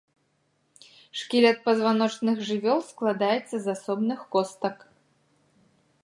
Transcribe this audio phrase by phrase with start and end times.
[1.19, 4.77] Шкілет пазваночных жывёл складаецца з асобных костак.